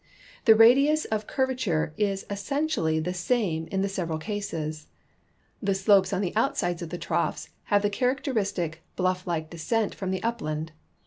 The 0.45 0.55
radius 0.55 1.05
of 1.05 1.27
curvature 1.27 1.93
is 1.95 2.25
essentially 2.27 2.99
the 2.99 3.13
same 3.13 3.67
in 3.67 3.83
the 3.83 3.87
several 3.87 4.17
cases. 4.17 4.87
The 5.61 5.75
slopes 5.75 6.11
on 6.11 6.21
the 6.21 6.35
outsides 6.35 6.81
of 6.81 6.89
the 6.89 6.97
troughs 6.97 7.49
have 7.65 7.83
the 7.83 7.89
char 7.91 8.15
acteristic, 8.15 8.77
hlufi 8.97 9.27
like 9.27 9.51
descent 9.51 9.93
from 9.93 10.09
the 10.09 10.23
upland. 10.23 10.71